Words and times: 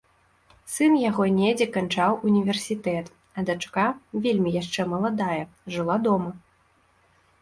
Сын 0.75 0.93
яго 1.09 1.25
недзе 1.39 1.67
канчаў 1.75 2.17
універсітэт, 2.29 3.05
а 3.41 3.45
дачка, 3.49 3.85
вельмі 4.27 4.55
яшчэ 4.61 4.81
маладая, 4.95 5.41
жыла 5.75 5.95
дома. 6.09 6.31